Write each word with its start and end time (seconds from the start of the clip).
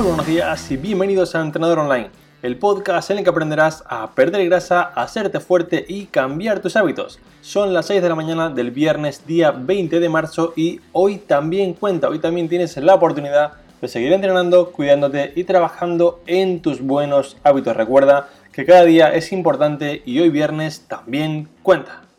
Muy 0.00 0.08
buenos 0.08 0.26
días 0.26 0.70
y 0.70 0.78
bienvenidos 0.78 1.34
a 1.34 1.42
Entrenador 1.42 1.80
Online, 1.80 2.08
el 2.40 2.56
podcast 2.56 3.10
en 3.10 3.18
el 3.18 3.24
que 3.24 3.28
aprenderás 3.28 3.84
a 3.86 4.12
perder 4.12 4.46
grasa, 4.46 4.80
a 4.80 5.02
hacerte 5.02 5.40
fuerte 5.40 5.84
y 5.86 6.06
cambiar 6.06 6.60
tus 6.60 6.74
hábitos. 6.76 7.18
Son 7.42 7.74
las 7.74 7.88
6 7.88 8.00
de 8.00 8.08
la 8.08 8.14
mañana 8.14 8.48
del 8.48 8.70
viernes 8.70 9.26
día 9.26 9.50
20 9.50 10.00
de 10.00 10.08
marzo 10.08 10.54
y 10.56 10.80
hoy 10.92 11.18
también 11.18 11.74
cuenta, 11.74 12.08
hoy 12.08 12.18
también 12.18 12.48
tienes 12.48 12.78
la 12.78 12.94
oportunidad 12.94 13.52
de 13.82 13.88
seguir 13.88 14.14
entrenando, 14.14 14.72
cuidándote 14.72 15.34
y 15.36 15.44
trabajando 15.44 16.22
en 16.26 16.62
tus 16.62 16.80
buenos 16.80 17.36
hábitos. 17.44 17.76
Recuerda 17.76 18.30
que 18.52 18.64
cada 18.64 18.86
día 18.86 19.12
es 19.12 19.32
importante 19.32 20.00
y 20.06 20.18
hoy 20.18 20.30
viernes 20.30 20.86
también 20.88 21.46
cuenta. 21.62 22.09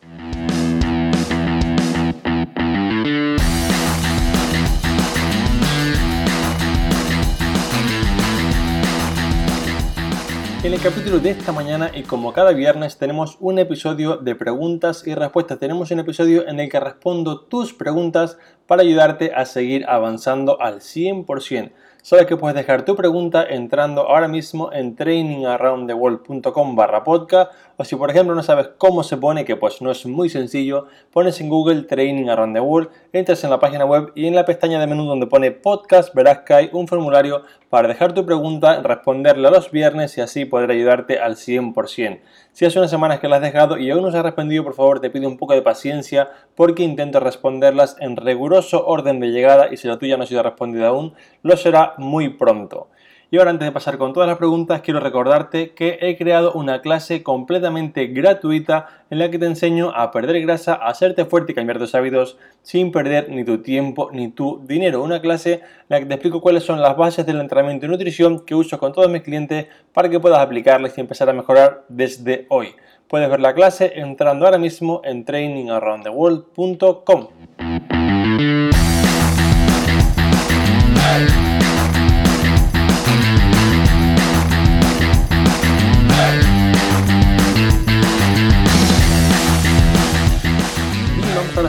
En 10.64 10.72
el 10.72 10.80
capítulo 10.80 11.18
de 11.18 11.30
esta 11.30 11.50
mañana 11.50 11.90
y 11.92 12.04
como 12.04 12.32
cada 12.32 12.52
viernes 12.52 12.96
tenemos 12.96 13.36
un 13.40 13.58
episodio 13.58 14.18
de 14.18 14.36
preguntas 14.36 15.04
y 15.04 15.12
respuestas. 15.12 15.58
Tenemos 15.58 15.90
un 15.90 15.98
episodio 15.98 16.46
en 16.46 16.60
el 16.60 16.70
que 16.70 16.78
respondo 16.78 17.40
tus 17.40 17.72
preguntas 17.72 18.38
para 18.68 18.82
ayudarte 18.82 19.32
a 19.34 19.44
seguir 19.44 19.84
avanzando 19.88 20.60
al 20.60 20.76
100%. 20.76 21.72
Sabes 22.04 22.26
que 22.26 22.36
puedes 22.36 22.56
dejar 22.56 22.84
tu 22.84 22.96
pregunta 22.96 23.46
entrando 23.48 24.08
ahora 24.08 24.26
mismo 24.26 24.72
en 24.72 24.96
trainingaroundtheworld.com 24.96 26.74
barra 26.74 27.04
podcast 27.04 27.52
o 27.76 27.84
si 27.84 27.94
por 27.94 28.10
ejemplo 28.10 28.34
no 28.34 28.42
sabes 28.42 28.70
cómo 28.76 29.04
se 29.04 29.16
pone, 29.16 29.44
que 29.44 29.54
pues 29.54 29.80
no 29.80 29.88
es 29.92 30.04
muy 30.04 30.28
sencillo, 30.28 30.88
pones 31.12 31.40
en 31.40 31.48
Google 31.48 31.82
Training 31.82 32.28
Around 32.28 32.54
the 32.54 32.60
World, 32.60 32.90
entras 33.12 33.44
en 33.44 33.50
la 33.50 33.60
página 33.60 33.84
web 33.84 34.10
y 34.16 34.26
en 34.26 34.34
la 34.34 34.44
pestaña 34.44 34.80
de 34.80 34.88
menú 34.88 35.04
donde 35.04 35.28
pone 35.28 35.52
podcast 35.52 36.12
verás 36.12 36.40
que 36.40 36.54
hay 36.54 36.70
un 36.72 36.88
formulario 36.88 37.42
para 37.70 37.88
dejar 37.88 38.12
tu 38.12 38.26
pregunta, 38.26 38.82
responderla 38.82 39.50
los 39.50 39.70
viernes 39.70 40.18
y 40.18 40.20
así 40.20 40.44
poder 40.44 40.70
ayudarte 40.70 41.20
al 41.20 41.36
100%. 41.36 42.20
Si 42.52 42.66
hace 42.66 42.78
unas 42.78 42.90
semanas 42.90 43.18
que 43.18 43.28
la 43.28 43.36
has 43.36 43.42
dejado 43.42 43.78
y 43.78 43.90
aún 43.90 44.02
no 44.02 44.10
se 44.10 44.18
ha 44.18 44.22
respondido, 44.22 44.62
por 44.62 44.74
favor 44.74 45.00
te 45.00 45.08
pido 45.08 45.26
un 45.26 45.38
poco 45.38 45.54
de 45.54 45.62
paciencia 45.62 46.28
porque 46.54 46.82
intento 46.82 47.18
responderlas 47.18 47.96
en 47.98 48.16
riguroso 48.16 48.86
orden 48.86 49.20
de 49.20 49.28
llegada 49.28 49.72
y 49.72 49.78
si 49.78 49.88
la 49.88 49.98
tuya 49.98 50.18
no 50.18 50.24
ha 50.24 50.26
sido 50.26 50.42
respondida 50.42 50.88
aún, 50.88 51.14
lo 51.42 51.56
será 51.56 51.91
muy 51.98 52.30
pronto. 52.30 52.88
Y 53.32 53.38
ahora 53.38 53.50
antes 53.50 53.66
de 53.66 53.72
pasar 53.72 53.96
con 53.96 54.12
todas 54.12 54.28
las 54.28 54.36
preguntas, 54.36 54.82
quiero 54.82 55.00
recordarte 55.00 55.72
que 55.72 55.96
he 56.02 56.18
creado 56.18 56.52
una 56.52 56.82
clase 56.82 57.22
completamente 57.22 58.08
gratuita 58.08 59.04
en 59.08 59.20
la 59.20 59.30
que 59.30 59.38
te 59.38 59.46
enseño 59.46 59.88
a 59.88 60.10
perder 60.10 60.42
grasa, 60.42 60.74
a 60.74 60.88
hacerte 60.88 61.24
fuerte 61.24 61.52
y 61.52 61.54
cambiar 61.54 61.78
tus 61.78 61.94
hábitos 61.94 62.36
sin 62.60 62.92
perder 62.92 63.30
ni 63.30 63.42
tu 63.42 63.62
tiempo 63.62 64.10
ni 64.12 64.30
tu 64.30 64.60
dinero. 64.66 65.02
Una 65.02 65.22
clase 65.22 65.54
en 65.54 65.62
la 65.88 66.00
que 66.00 66.04
te 66.04 66.12
explico 66.12 66.42
cuáles 66.42 66.64
son 66.64 66.82
las 66.82 66.94
bases 66.94 67.24
del 67.24 67.40
entrenamiento 67.40 67.86
y 67.86 67.88
nutrición 67.88 68.44
que 68.44 68.54
uso 68.54 68.78
con 68.78 68.92
todos 68.92 69.10
mis 69.10 69.22
clientes 69.22 69.66
para 69.94 70.10
que 70.10 70.20
puedas 70.20 70.40
aplicarlas 70.40 70.98
y 70.98 71.00
empezar 71.00 71.30
a 71.30 71.32
mejorar 71.32 71.86
desde 71.88 72.44
hoy. 72.50 72.74
Puedes 73.08 73.30
ver 73.30 73.40
la 73.40 73.54
clase 73.54 73.94
entrando 73.96 74.44
ahora 74.44 74.58
mismo 74.58 75.00
en 75.04 75.24
trainingaroundtheworld.com. 75.24 77.28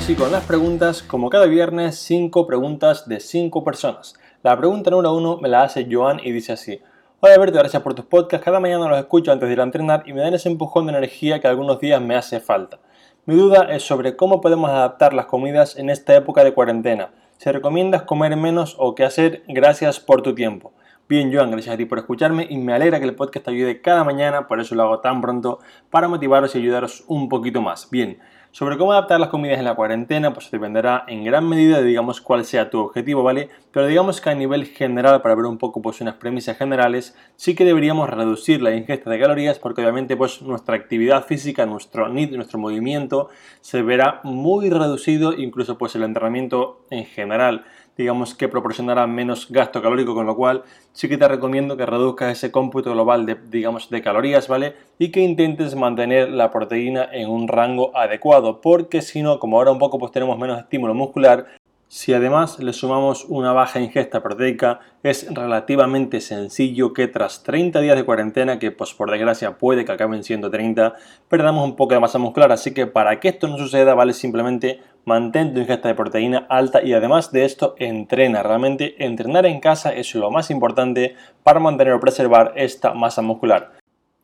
sí 0.03 0.15
con 0.15 0.33
las 0.33 0.43
preguntas. 0.43 1.01
Como 1.01 1.29
cada 1.29 1.45
viernes, 1.45 1.95
5 1.95 2.45
preguntas 2.45 3.07
de 3.07 3.21
5 3.21 3.63
personas. 3.63 4.15
La 4.41 4.57
pregunta 4.57 4.91
número 4.91 5.13
1 5.15 5.37
me 5.37 5.47
la 5.47 5.63
hace 5.63 5.87
Joan 5.89 6.19
y 6.21 6.33
dice 6.33 6.51
así. 6.51 6.81
Hola 7.21 7.35
Alberto, 7.35 7.57
gracias 7.59 7.81
por 7.81 7.93
tus 7.93 8.03
podcasts. 8.03 8.43
Cada 8.43 8.59
mañana 8.59 8.89
los 8.89 8.97
escucho 8.97 9.31
antes 9.31 9.47
de 9.47 9.53
ir 9.53 9.61
a 9.61 9.63
entrenar 9.63 10.03
y 10.05 10.11
me 10.11 10.19
dan 10.19 10.33
ese 10.33 10.49
empujón 10.49 10.87
de 10.87 10.91
energía 10.91 11.39
que 11.39 11.47
algunos 11.47 11.79
días 11.79 12.01
me 12.01 12.17
hace 12.17 12.41
falta. 12.41 12.79
Mi 13.25 13.35
duda 13.35 13.73
es 13.73 13.83
sobre 13.83 14.17
cómo 14.17 14.41
podemos 14.41 14.69
adaptar 14.69 15.13
las 15.13 15.27
comidas 15.27 15.77
en 15.77 15.89
esta 15.89 16.13
época 16.17 16.43
de 16.43 16.53
cuarentena. 16.53 17.11
¿Se 17.37 17.53
recomiendas 17.53 18.01
comer 18.01 18.35
menos 18.35 18.75
o 18.79 18.95
qué 18.95 19.05
hacer? 19.05 19.43
Gracias 19.47 20.01
por 20.01 20.21
tu 20.21 20.35
tiempo. 20.35 20.73
Bien, 21.07 21.33
Joan, 21.33 21.51
gracias 21.51 21.75
a 21.75 21.77
ti 21.77 21.85
por 21.85 21.99
escucharme 21.99 22.45
y 22.49 22.57
me 22.57 22.73
alegra 22.73 22.99
que 22.99 23.05
el 23.05 23.15
podcast 23.15 23.45
te 23.45 23.51
ayude 23.51 23.81
cada 23.81 24.03
mañana, 24.03 24.49
por 24.49 24.59
eso 24.59 24.75
lo 24.75 24.83
hago 24.83 24.99
tan 24.99 25.21
pronto, 25.21 25.59
para 25.89 26.09
motivaros 26.09 26.55
y 26.55 26.57
ayudaros 26.57 27.05
un 27.07 27.29
poquito 27.29 27.61
más. 27.61 27.89
Bien, 27.89 28.19
sobre 28.53 28.77
cómo 28.77 28.91
adaptar 28.91 29.19
las 29.19 29.29
comidas 29.29 29.57
en 29.57 29.65
la 29.65 29.73
cuarentena, 29.73 30.31
pues 30.31 30.51
dependerá 30.51 31.05
en 31.07 31.23
gran 31.23 31.49
medida 31.49 31.79
de 31.79 31.85
digamos 31.85 32.21
cuál 32.21 32.45
sea 32.45 32.69
tu 32.69 32.79
objetivo, 32.79 33.23
¿vale? 33.23 33.49
Pero 33.71 33.87
digamos 33.87 34.21
que 34.21 34.29
a 34.29 34.35
nivel 34.35 34.67
general, 34.67 35.23
para 35.23 35.33
ver 35.33 35.45
un 35.45 35.57
poco 35.57 35.81
pues 35.81 35.99
unas 36.01 36.15
premisas 36.17 36.55
generales, 36.55 37.17
sí 37.35 37.55
que 37.55 37.65
deberíamos 37.65 38.11
reducir 38.11 38.61
la 38.61 38.75
ingesta 38.75 39.09
de 39.09 39.19
calorías 39.19 39.57
porque 39.57 39.81
obviamente 39.81 40.15
pues 40.15 40.43
nuestra 40.43 40.75
actividad 40.75 41.25
física, 41.25 41.65
nuestro 41.65 42.07
NIT, 42.09 42.33
nuestro 42.33 42.59
movimiento 42.59 43.29
se 43.59 43.81
verá 43.81 44.21
muy 44.23 44.69
reducido, 44.69 45.33
incluso 45.33 45.79
pues 45.79 45.95
el 45.95 46.03
entrenamiento 46.03 46.85
en 46.91 47.05
general 47.05 47.65
digamos 47.97 48.35
que 48.35 48.47
proporcionará 48.47 49.07
menos 49.07 49.49
gasto 49.49 49.81
calórico, 49.81 50.15
con 50.15 50.25
lo 50.25 50.35
cual 50.35 50.63
sí 50.91 51.07
que 51.07 51.17
te 51.17 51.27
recomiendo 51.27 51.77
que 51.77 51.85
reduzcas 51.85 52.31
ese 52.31 52.51
cómputo 52.51 52.91
global 52.91 53.25
de, 53.25 53.37
digamos, 53.49 53.89
de 53.89 54.01
calorías, 54.01 54.47
¿vale? 54.47 54.75
Y 54.97 55.09
que 55.09 55.21
intentes 55.21 55.75
mantener 55.75 56.29
la 56.29 56.51
proteína 56.51 57.07
en 57.11 57.29
un 57.29 57.47
rango 57.47 57.95
adecuado, 57.95 58.61
porque 58.61 59.01
si 59.01 59.21
no, 59.21 59.39
como 59.39 59.57
ahora 59.57 59.71
un 59.71 59.79
poco 59.79 59.99
pues 59.99 60.11
tenemos 60.11 60.37
menos 60.37 60.59
estímulo 60.59 60.93
muscular, 60.93 61.45
si 61.93 62.11
además 62.11 62.57
le 62.57 62.73
sumamos 62.73 63.23
una 63.25 63.53
baja 63.53 63.79
ingesta 63.79 64.23
proteica, 64.23 64.79
es 65.03 65.31
relativamente 65.31 66.21
sencillo 66.21 66.91
que 66.91 67.07
tras 67.07 67.43
30 67.43 67.81
días 67.81 67.95
de 67.95 68.03
cuarentena, 68.03 68.57
que 68.57 68.71
pues 68.71 68.95
por 68.95 69.11
desgracia 69.11 69.59
puede 69.59 69.85
que 69.85 69.91
acaben 69.91 70.23
siendo 70.23 70.49
30, 70.49 70.95
perdamos 71.29 71.63
un 71.63 71.75
poco 71.75 71.93
de 71.93 71.99
masa 71.99 72.17
muscular. 72.17 72.51
Así 72.51 72.73
que 72.73 72.87
para 72.87 73.19
que 73.19 73.27
esto 73.27 73.47
no 73.47 73.59
suceda, 73.59 73.93
vale 73.93 74.13
simplemente 74.13 74.81
mantén 75.05 75.53
tu 75.53 75.59
ingesta 75.59 75.89
de 75.89 75.95
proteína 75.95 76.45
alta 76.49 76.81
y 76.81 76.93
además 76.93 77.31
de 77.31 77.45
esto 77.45 77.75
entrena. 77.77 78.43
Realmente 78.43 78.95
entrenar 79.03 79.45
en 79.45 79.59
casa 79.59 79.93
es 79.93 80.15
lo 80.15 80.31
más 80.31 80.49
importante 80.49 81.15
para 81.43 81.59
mantener 81.59 81.93
o 81.93 81.99
preservar 81.99 82.53
esta 82.55 82.93
masa 82.93 83.21
muscular. 83.21 83.73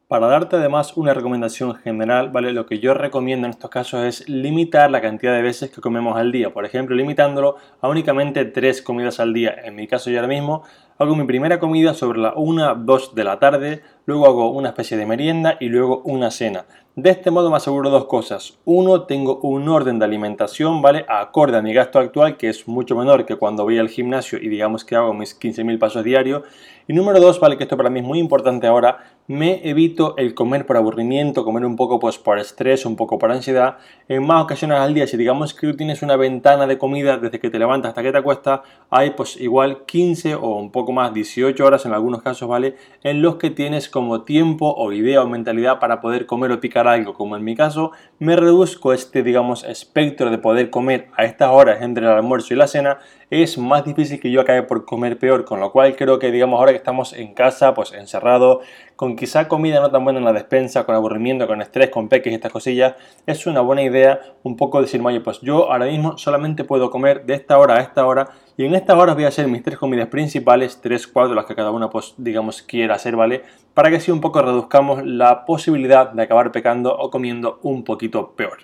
Para 0.10 0.26
darte 0.26 0.56
además 0.56 0.98
una 0.98 1.14
recomendación 1.14 1.76
general, 1.76 2.32
¿vale? 2.32 2.52
Lo 2.52 2.66
que 2.66 2.80
yo 2.80 2.96
recomiendo 2.96 3.46
en 3.46 3.52
estos 3.52 3.70
casos 3.70 4.04
es 4.06 4.28
limitar 4.28 4.90
la 4.90 5.02
cantidad 5.02 5.36
de 5.36 5.44
veces 5.44 5.70
que 5.70 5.82
comemos 5.82 6.18
al 6.18 6.32
día. 6.32 6.52
Por 6.52 6.66
ejemplo, 6.66 6.96
limitándolo 6.96 7.58
a 7.80 7.88
únicamente 7.88 8.44
tres 8.46 8.82
comidas 8.82 9.20
al 9.20 9.34
día. 9.34 9.54
En 9.64 9.76
mi 9.76 9.86
caso 9.86 10.10
yo 10.10 10.18
ahora 10.18 10.28
mismo 10.28 10.64
hago 10.98 11.16
mi 11.16 11.26
primera 11.26 11.60
comida 11.60 11.94
sobre 11.94 12.18
la 12.18 12.34
1, 12.36 12.76
2 12.76 13.14
de 13.14 13.24
la 13.24 13.38
tarde, 13.38 13.84
luego 14.10 14.26
hago 14.26 14.50
una 14.50 14.70
especie 14.70 14.98
de 14.98 15.06
merienda 15.06 15.58
y 15.60 15.70
luego 15.70 16.02
una 16.04 16.32
cena. 16.32 16.66
De 16.96 17.12
este 17.12 17.30
modo 17.30 17.52
me 17.52 17.58
aseguro 17.58 17.92
dos 17.92 18.06
cosas. 18.06 18.58
Uno, 18.66 19.04
tengo 19.04 19.40
un 19.44 19.70
orden 19.70 20.00
de 20.00 20.06
alimentación, 20.06 20.82
¿vale? 20.82 21.06
Acorde 21.08 21.58
a 21.58 21.62
mi 21.62 21.74
gasto 21.74 22.00
actual, 22.00 22.36
que 22.36 22.50
es 22.50 22.68
mucho 22.68 22.96
menor 22.96 23.26
que 23.26 23.36
cuando 23.36 23.64
voy 23.64 23.78
al 23.78 23.88
gimnasio 23.88 24.40
y 24.40 24.50
digamos 24.50 24.84
que 24.84 24.96
hago 24.96 25.14
mis 25.14 25.40
15.000 25.40 25.78
pasos 25.78 26.04
diarios. 26.04 26.42
Y 26.88 26.94
número 26.94 27.20
dos, 27.20 27.40
¿vale? 27.40 27.56
Que 27.56 27.66
esto 27.66 27.78
para 27.78 27.92
mí 27.92 28.00
es 28.00 28.06
muy 28.06 28.18
importante 28.18 28.66
ahora, 28.66 28.98
me 29.28 29.62
evito 29.70 30.18
el 30.18 30.34
comer 30.34 30.66
por 30.66 30.76
aburrimiento, 30.76 31.46
comer 31.46 31.64
un 31.64 31.76
poco 31.76 32.00
pues 32.00 32.18
por 32.18 32.40
estrés, 32.40 32.84
un 32.84 32.96
poco 32.96 33.20
por 33.20 33.32
ansiedad, 33.32 33.78
en 34.08 34.26
más 34.26 34.44
ocasiones 34.44 34.80
al 34.80 34.96
día. 34.96 35.06
Si 35.06 35.16
digamos 35.16 35.54
que 35.54 35.68
tú 35.68 35.78
tienes 35.78 36.02
una 36.02 36.16
ventana 36.16 36.66
de 36.66 36.80
comida 36.80 37.18
desde 37.18 37.40
que 37.40 37.52
te 37.52 37.60
levantas 37.60 37.90
hasta 37.90 38.02
que 38.02 38.12
te 38.12 38.18
acuestas, 38.18 38.62
hay 38.90 39.12
pues 39.12 39.38
igual 39.38 39.86
15 39.86 40.34
o 40.34 40.56
un 40.56 40.72
poco 40.72 40.92
más, 40.92 41.14
18 41.14 41.64
horas 41.64 41.86
en 41.86 41.94
algunos 41.94 42.24
casos, 42.24 42.50
¿vale? 42.50 42.76
En 43.04 43.22
los 43.22 43.36
que 43.36 43.52
tienes 43.52 43.88
como 44.00 44.22
tiempo 44.22 44.74
o 44.78 44.94
idea 44.94 45.22
o 45.22 45.28
mentalidad 45.28 45.78
para 45.80 46.00
poder 46.00 46.26
comer 46.26 46.54
o 46.54 46.62
picar 46.62 46.88
algo, 46.88 47.14
como 47.16 47.36
en 47.36 47.44
mi 47.44 47.54
caso, 47.54 47.92
me 48.18 48.38
reduzco 48.38 48.94
este, 48.94 49.24
digamos, 49.24 49.66
espectro 49.66 50.32
de 50.32 50.38
poder 50.38 50.70
comer 50.70 51.10
a 51.18 51.26
estas 51.26 51.50
horas 51.52 51.82
entre 51.82 52.06
el 52.06 52.12
almuerzo 52.12 52.54
y 52.54 52.58
la 52.58 52.68
cena, 52.68 53.00
es 53.30 53.58
más 53.58 53.86
difícil 53.86 54.20
que 54.20 54.32
yo 54.32 54.42
acabe 54.42 54.64
por 54.64 54.86
comer 54.86 55.20
peor, 55.20 55.46
con 55.46 55.60
lo 55.60 55.72
cual 55.72 55.96
creo 55.96 56.18
que, 56.18 56.32
digamos, 56.32 56.60
ahora 56.60 56.72
que 56.72 56.78
estamos 56.78 57.14
en 57.14 57.34
casa, 57.34 57.74
pues 57.74 57.94
encerrado, 57.94 58.62
con 58.96 59.16
quizá 59.16 59.48
comida 59.48 59.80
no 59.80 59.92
tan 59.92 60.04
buena 60.04 60.20
en 60.20 60.26
la 60.26 60.34
despensa, 60.34 60.84
con 60.86 60.96
aburrimiento, 60.96 61.46
con 61.46 61.62
estrés, 61.62 61.90
con 61.90 62.10
peques 62.10 62.32
y 62.32 62.36
estas 62.36 62.52
cosillas, 62.52 62.96
es 63.28 63.46
una 63.46 63.62
buena 63.62 63.84
idea 63.84 64.20
un 64.44 64.58
poco 64.58 64.82
decir, 64.82 65.02
oye, 65.04 65.22
pues 65.22 65.42
yo 65.42 65.72
ahora 65.72 65.86
mismo 65.86 66.18
solamente 66.18 66.64
puedo 66.64 66.90
comer 66.90 67.26
de 67.26 67.36
esta 67.36 67.60
hora 67.60 67.76
a 67.76 67.82
esta 67.82 68.06
hora 68.06 68.30
y 68.58 68.66
en 68.66 68.74
esta 68.74 68.98
hora 68.98 69.14
voy 69.14 69.26
a 69.26 69.30
hacer 69.30 69.48
mis 69.48 69.64
tres 69.64 69.78
comidas 69.78 70.08
principales, 70.08 70.82
tres, 70.82 71.08
cuatro, 71.08 71.36
las 71.36 71.46
que 71.46 71.56
cada 71.56 71.72
una, 71.72 71.90
pues, 71.90 72.16
digamos, 72.18 72.62
quiera 72.64 72.96
hacer, 72.96 73.16
¿vale? 73.16 73.44
Para 73.74 73.90
que 73.90 73.98
así 73.98 74.12
un 74.12 74.22
poco 74.22 74.42
reduzcamos 74.42 75.06
la 75.06 75.46
posibilidad 75.46 76.12
de 76.12 76.24
acabar 76.24 76.52
pecando 76.52 76.98
o 76.98 77.10
comiendo 77.10 77.60
un 77.62 77.84
poquito 77.84 78.32
peor. 78.32 78.58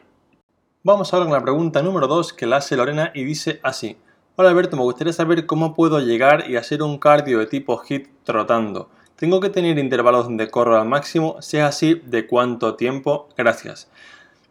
Vamos 0.84 1.14
ahora 1.14 1.26
con 1.26 1.34
la 1.34 1.42
pregunta 1.42 1.82
número 1.82 2.08
2 2.08 2.34
que 2.34 2.46
la 2.46 2.58
hace 2.58 2.76
Lorena 2.76 3.12
y 3.14 3.24
dice 3.24 3.60
así. 3.64 3.98
Hola 4.38 4.50
Alberto, 4.50 4.76
me 4.76 4.84
gustaría 4.84 5.14
saber 5.14 5.46
cómo 5.46 5.74
puedo 5.74 6.02
llegar 6.02 6.50
y 6.50 6.58
hacer 6.58 6.84
un 6.84 6.98
cardio 6.98 7.40
de 7.40 7.46
tipo 7.46 7.82
HIT 7.82 8.10
trotando. 8.26 8.90
Tengo 9.16 9.40
que 9.40 9.50
tener 9.50 9.80
intervalos 9.80 10.26
donde 10.26 10.50
corro 10.50 10.78
al 10.78 10.86
máximo, 10.86 11.38
si 11.40 11.56
es 11.56 11.64
así, 11.64 12.02
¿de 12.06 12.28
cuánto 12.28 12.76
tiempo? 12.76 13.30
Gracias. 13.38 13.88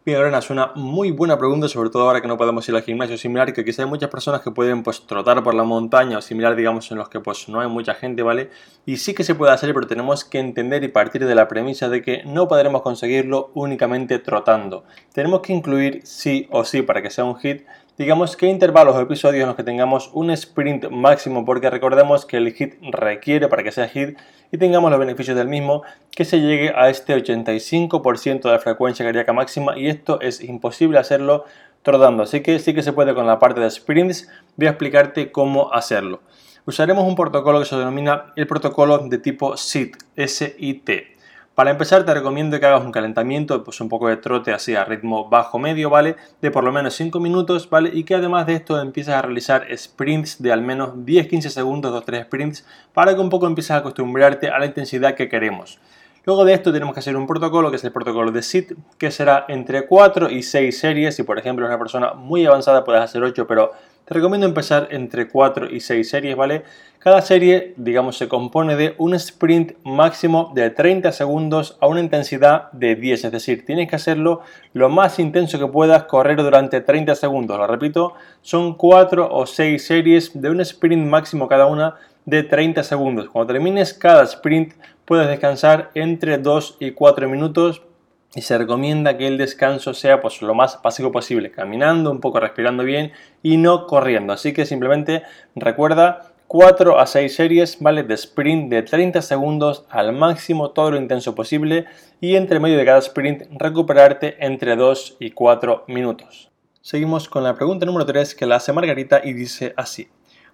Bien, 0.03 0.17
Lorena, 0.17 0.39
es 0.39 0.49
una 0.49 0.71
muy 0.73 1.11
buena 1.11 1.37
pregunta, 1.37 1.67
sobre 1.67 1.91
todo 1.91 2.03
ahora 2.03 2.19
que 2.19 2.27
no 2.27 2.35
podemos 2.35 2.67
ir 2.67 2.75
al 2.75 2.81
gimnasio 2.81 3.15
similar, 3.17 3.53
que 3.53 3.63
quizá 3.63 3.83
hay 3.83 3.87
muchas 3.87 4.09
personas 4.09 4.41
que 4.41 4.49
pueden 4.49 4.81
pues 4.81 5.05
trotar 5.05 5.43
por 5.43 5.53
la 5.53 5.63
montaña 5.63 6.17
o 6.17 6.21
similar, 6.21 6.55
digamos, 6.55 6.89
en 6.89 6.97
los 6.97 7.09
que 7.09 7.19
pues 7.19 7.47
no 7.47 7.59
hay 7.59 7.67
mucha 7.67 7.93
gente, 7.93 8.23
¿vale? 8.23 8.49
Y 8.87 8.97
sí 8.97 9.13
que 9.13 9.23
se 9.23 9.35
puede 9.35 9.51
hacer, 9.51 9.71
pero 9.75 9.85
tenemos 9.85 10.25
que 10.25 10.39
entender 10.39 10.83
y 10.83 10.87
partir 10.87 11.25
de 11.25 11.35
la 11.35 11.47
premisa 11.47 11.89
de 11.89 12.01
que 12.01 12.23
no 12.23 12.47
podremos 12.47 12.81
conseguirlo 12.81 13.51
únicamente 13.53 14.17
trotando. 14.17 14.83
Tenemos 15.13 15.41
que 15.41 15.53
incluir 15.53 16.01
sí 16.05 16.47
o 16.49 16.65
sí 16.65 16.81
para 16.81 17.03
que 17.03 17.11
sea 17.11 17.23
un 17.23 17.37
hit 17.37 17.65
digamos 17.97 18.35
que 18.35 18.47
intervalos 18.47 18.95
o 18.95 19.01
episodios 19.01 19.41
en 19.41 19.47
los 19.47 19.55
que 19.55 19.63
tengamos 19.63 20.09
un 20.13 20.29
sprint 20.31 20.89
máximo, 20.89 21.45
porque 21.45 21.69
recordemos 21.69 22.25
que 22.25 22.37
el 22.37 22.53
hit 22.53 22.75
requiere 22.91 23.47
para 23.47 23.63
que 23.63 23.71
sea 23.71 23.87
hit 23.87 24.17
y 24.51 24.57
tengamos 24.57 24.91
los 24.91 24.99
beneficios 24.99 25.37
del 25.37 25.47
mismo, 25.47 25.83
que 26.11 26.25
se 26.25 26.39
llegue 26.39 26.73
a 26.75 26.89
este 26.89 27.15
85% 27.15 28.41
de 28.41 28.51
la 28.51 28.59
frecuencia 28.59 29.05
cardíaca 29.05 29.33
máxima 29.33 29.77
y 29.77 29.87
esto 29.87 30.19
es 30.21 30.41
imposible 30.41 30.99
hacerlo 30.99 31.45
trotando, 31.83 32.23
así 32.23 32.41
que 32.41 32.59
sí 32.59 32.73
que 32.73 32.81
se 32.81 32.93
puede 32.93 33.13
con 33.13 33.27
la 33.27 33.39
parte 33.39 33.61
de 33.61 33.69
sprints, 33.69 34.27
voy 34.57 34.67
a 34.67 34.71
explicarte 34.71 35.31
cómo 35.31 35.71
hacerlo. 35.71 36.21
Usaremos 36.65 37.07
un 37.07 37.15
protocolo 37.15 37.59
que 37.59 37.65
se 37.65 37.75
denomina 37.75 38.33
el 38.35 38.47
protocolo 38.47 38.97
de 38.97 39.19
tipo 39.19 39.55
SIT, 39.55 39.95
S-I-T. 40.15 41.14
Para 41.55 41.71
empezar 41.71 42.03
te 42.03 42.13
recomiendo 42.13 42.59
que 42.59 42.65
hagas 42.65 42.83
un 42.83 42.91
calentamiento, 42.91 43.63
pues 43.63 43.79
un 43.79 43.87
poco 43.87 44.09
de 44.09 44.17
trote 44.17 44.51
así 44.51 44.75
a 44.75 44.83
ritmo 44.83 45.29
bajo 45.29 45.57
medio, 45.57 45.89
¿vale? 45.89 46.17
De 46.41 46.51
por 46.51 46.65
lo 46.65 46.73
menos 46.73 46.95
5 46.95 47.17
minutos, 47.21 47.69
¿vale? 47.69 47.91
Y 47.93 48.03
que 48.03 48.13
además 48.13 48.45
de 48.45 48.55
esto 48.55 48.77
empieces 48.77 49.13
a 49.13 49.21
realizar 49.21 49.65
sprints 49.77 50.41
de 50.43 50.51
al 50.51 50.61
menos 50.61 50.95
10-15 50.95 51.47
segundos, 51.47 52.05
2-3 52.05 52.25
sprints, 52.25 52.65
para 52.93 53.15
que 53.15 53.21
un 53.21 53.29
poco 53.29 53.47
empieces 53.47 53.71
a 53.71 53.77
acostumbrarte 53.77 54.49
a 54.49 54.59
la 54.59 54.65
intensidad 54.65 55.15
que 55.15 55.29
queremos. 55.29 55.79
Luego 56.25 56.43
de 56.43 56.55
esto 56.55 56.73
tenemos 56.73 56.93
que 56.93 56.99
hacer 56.99 57.15
un 57.15 57.25
protocolo, 57.25 57.69
que 57.69 57.77
es 57.77 57.83
el 57.85 57.93
protocolo 57.93 58.33
de 58.33 58.41
SIT, 58.41 58.73
que 58.97 59.09
será 59.09 59.45
entre 59.47 59.87
4 59.87 60.31
y 60.31 60.43
6 60.43 60.77
series. 60.77 61.15
Si 61.15 61.23
por 61.23 61.39
ejemplo 61.39 61.65
una 61.65 61.79
persona 61.79 62.15
muy 62.15 62.45
avanzada 62.45 62.83
puedes 62.83 63.01
hacer 63.01 63.23
8, 63.23 63.47
pero 63.47 63.71
te 64.05 64.13
recomiendo 64.13 64.45
empezar 64.45 64.87
entre 64.91 65.27
4 65.27 65.71
y 65.71 65.79
6 65.79 66.07
series, 66.07 66.35
¿vale? 66.35 66.63
Cada 66.99 67.21
serie, 67.21 67.73
digamos, 67.77 68.17
se 68.17 68.27
compone 68.27 68.75
de 68.75 68.95
un 68.97 69.13
sprint 69.15 69.73
máximo 69.83 70.51
de 70.55 70.69
30 70.69 71.11
segundos 71.11 71.77
a 71.79 71.87
una 71.87 71.99
intensidad 71.99 72.71
de 72.71 72.95
10, 72.95 73.25
es 73.25 73.31
decir, 73.31 73.65
tienes 73.65 73.89
que 73.89 73.95
hacerlo 73.95 74.41
lo 74.73 74.89
más 74.89 75.19
intenso 75.19 75.59
que 75.59 75.67
puedas, 75.67 76.03
correr 76.03 76.37
durante 76.37 76.81
30 76.81 77.15
segundos. 77.15 77.57
Lo 77.57 77.67
repito, 77.67 78.13
son 78.41 78.75
4 78.75 79.29
o 79.31 79.45
6 79.45 79.85
series 79.85 80.39
de 80.39 80.49
un 80.49 80.61
sprint 80.61 81.07
máximo 81.07 81.47
cada 81.47 81.65
una 81.65 81.95
de 82.25 82.43
30 82.43 82.83
segundos. 82.83 83.29
Cuando 83.29 83.53
termines 83.53 83.93
cada 83.93 84.23
sprint, 84.23 84.73
puedes 85.05 85.27
descansar 85.27 85.91
entre 85.93 86.37
2 86.37 86.77
y 86.79 86.91
4 86.91 87.29
minutos 87.29 87.81
y 88.35 88.41
se 88.41 88.57
recomienda 88.57 89.17
que 89.17 89.27
el 89.27 89.37
descanso 89.37 89.93
sea 89.93 90.21
pues, 90.21 90.41
lo 90.41 90.53
más 90.53 90.79
básico 90.83 91.11
posible, 91.11 91.51
caminando, 91.51 92.11
un 92.11 92.19
poco 92.19 92.39
respirando 92.39 92.83
bien 92.83 93.13
y 93.41 93.57
no 93.57 93.87
corriendo. 93.87 94.33
Así 94.33 94.53
que 94.53 94.65
simplemente 94.65 95.23
recuerda 95.55 96.33
4 96.47 96.99
a 96.99 97.07
6 97.07 97.35
series 97.35 97.79
¿vale? 97.79 98.03
de 98.03 98.13
sprint 98.13 98.69
de 98.69 98.83
30 98.83 99.21
segundos 99.21 99.85
al 99.89 100.13
máximo, 100.13 100.71
todo 100.71 100.91
lo 100.91 100.97
intenso 100.97 101.33
posible 101.33 101.85
y 102.21 102.35
entre 102.35 102.59
medio 102.59 102.77
de 102.77 102.85
cada 102.85 102.99
sprint 102.99 103.43
recuperarte 103.51 104.35
entre 104.45 104.75
2 104.75 105.17
y 105.19 105.31
4 105.31 105.85
minutos. 105.87 106.51
Seguimos 106.81 107.29
con 107.29 107.43
la 107.43 107.55
pregunta 107.55 107.85
número 107.85 108.05
3 108.05 108.35
que 108.35 108.45
la 108.45 108.57
hace 108.57 108.73
Margarita 108.73 109.21
y 109.23 109.33
dice 109.33 109.73
así. 109.77 110.09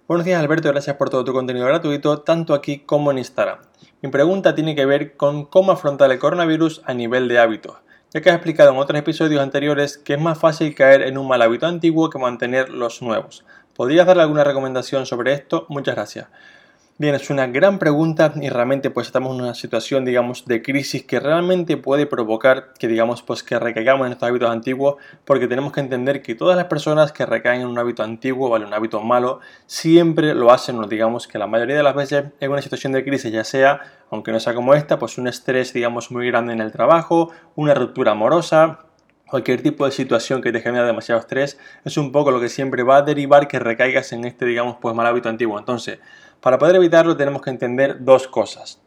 Buenos 0.08 0.24
días 0.24 0.40
Alberto, 0.40 0.68
gracias 0.68 0.96
por 0.96 1.10
todo 1.10 1.24
tu 1.24 1.32
contenido 1.32 1.66
gratuito, 1.66 2.20
tanto 2.22 2.54
aquí 2.54 2.78
como 2.78 3.10
en 3.10 3.18
Instagram. 3.18 3.58
Mi 4.02 4.08
pregunta 4.08 4.56
tiene 4.56 4.74
que 4.74 4.84
ver 4.84 5.16
con 5.16 5.44
cómo 5.44 5.70
afrontar 5.70 6.10
el 6.10 6.18
coronavirus 6.18 6.82
a 6.86 6.92
nivel 6.92 7.28
de 7.28 7.38
hábitos, 7.38 7.76
ya 8.12 8.20
que 8.20 8.30
has 8.30 8.34
explicado 8.34 8.72
en 8.72 8.78
otros 8.78 8.98
episodios 8.98 9.40
anteriores 9.40 9.96
que 9.96 10.14
es 10.14 10.20
más 10.20 10.40
fácil 10.40 10.74
caer 10.74 11.02
en 11.02 11.16
un 11.16 11.28
mal 11.28 11.40
hábito 11.40 11.68
antiguo 11.68 12.10
que 12.10 12.18
mantener 12.18 12.68
los 12.68 13.00
nuevos. 13.00 13.44
¿Podrías 13.76 14.04
darle 14.04 14.24
alguna 14.24 14.42
recomendación 14.42 15.06
sobre 15.06 15.34
esto? 15.34 15.66
Muchas 15.68 15.94
gracias. 15.94 16.26
Bien, 17.02 17.16
es 17.16 17.30
una 17.30 17.48
gran 17.48 17.80
pregunta 17.80 18.32
y 18.40 18.48
realmente 18.48 18.88
pues 18.88 19.08
estamos 19.08 19.34
en 19.34 19.42
una 19.42 19.54
situación 19.54 20.04
digamos 20.04 20.44
de 20.44 20.62
crisis 20.62 21.02
que 21.02 21.18
realmente 21.18 21.76
puede 21.76 22.06
provocar 22.06 22.74
que 22.78 22.86
digamos 22.86 23.22
pues 23.22 23.42
que 23.42 23.58
recaigamos 23.58 24.06
en 24.06 24.12
estos 24.12 24.28
hábitos 24.28 24.48
antiguos 24.48 25.02
porque 25.24 25.48
tenemos 25.48 25.72
que 25.72 25.80
entender 25.80 26.22
que 26.22 26.36
todas 26.36 26.56
las 26.56 26.66
personas 26.66 27.10
que 27.10 27.26
recaen 27.26 27.62
en 27.62 27.66
un 27.66 27.76
hábito 27.76 28.04
antiguo, 28.04 28.50
vale, 28.50 28.66
un 28.66 28.72
hábito 28.72 29.00
malo, 29.00 29.40
siempre 29.66 30.32
lo 30.32 30.52
hacen, 30.52 30.80
digamos 30.88 31.26
que 31.26 31.38
la 31.38 31.48
mayoría 31.48 31.74
de 31.74 31.82
las 31.82 31.96
veces 31.96 32.26
en 32.38 32.52
una 32.52 32.62
situación 32.62 32.92
de 32.92 33.02
crisis, 33.02 33.32
ya 33.32 33.42
sea, 33.42 33.80
aunque 34.08 34.30
no 34.30 34.38
sea 34.38 34.54
como 34.54 34.72
esta, 34.72 35.00
pues 35.00 35.18
un 35.18 35.26
estrés 35.26 35.72
digamos 35.72 36.12
muy 36.12 36.28
grande 36.28 36.52
en 36.52 36.60
el 36.60 36.70
trabajo, 36.70 37.32
una 37.56 37.74
ruptura 37.74 38.12
amorosa, 38.12 38.78
cualquier 39.32 39.62
tipo 39.62 39.86
de 39.86 39.90
situación 39.90 40.42
que 40.42 40.52
te 40.52 40.60
genera 40.60 40.86
demasiado 40.86 41.18
estrés, 41.18 41.58
es 41.84 41.96
un 41.96 42.12
poco 42.12 42.30
lo 42.30 42.38
que 42.38 42.50
siempre 42.50 42.82
va 42.82 42.98
a 42.98 43.02
derivar 43.02 43.48
que 43.48 43.58
recaigas 43.58 44.12
en 44.12 44.24
este, 44.26 44.44
digamos, 44.44 44.76
pues 44.80 44.94
mal 44.94 45.06
hábito 45.06 45.30
antiguo. 45.30 45.58
Entonces, 45.58 46.00
para 46.42 46.58
poder 46.58 46.74
evitarlo 46.74 47.16
tenemos 47.16 47.40
que 47.40 47.50
entender 47.50 48.04
dos 48.04 48.26
cosas. 48.26 48.80